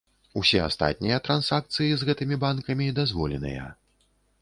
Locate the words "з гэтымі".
2.01-2.35